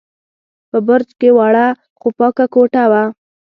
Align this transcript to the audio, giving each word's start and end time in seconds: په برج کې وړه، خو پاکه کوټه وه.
په 0.69 0.77
برج 0.87 1.09
کې 1.19 1.29
وړه، 1.37 1.67
خو 1.99 2.07
پاکه 2.17 2.45
کوټه 2.53 2.83
وه. 2.91 3.03